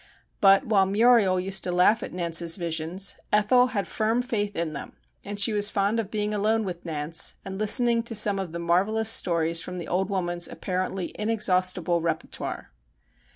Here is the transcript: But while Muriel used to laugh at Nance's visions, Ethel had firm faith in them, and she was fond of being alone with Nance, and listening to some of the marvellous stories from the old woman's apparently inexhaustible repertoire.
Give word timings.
But 0.39 0.65
while 0.65 0.87
Muriel 0.87 1.39
used 1.39 1.63
to 1.63 1.71
laugh 1.71 2.01
at 2.01 2.11
Nance's 2.11 2.55
visions, 2.55 3.17
Ethel 3.31 3.67
had 3.67 3.87
firm 3.87 4.23
faith 4.23 4.55
in 4.55 4.73
them, 4.73 4.93
and 5.23 5.39
she 5.39 5.53
was 5.53 5.69
fond 5.69 5.99
of 5.99 6.09
being 6.09 6.33
alone 6.33 6.63
with 6.63 6.83
Nance, 6.83 7.35
and 7.45 7.59
listening 7.59 8.01
to 8.01 8.15
some 8.15 8.39
of 8.39 8.51
the 8.51 8.57
marvellous 8.57 9.09
stories 9.11 9.61
from 9.61 9.77
the 9.77 9.87
old 9.87 10.09
woman's 10.09 10.47
apparently 10.47 11.11
inexhaustible 11.19 12.01
repertoire. 12.01 12.71